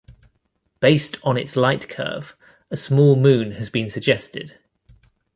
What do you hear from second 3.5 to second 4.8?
has been suggested.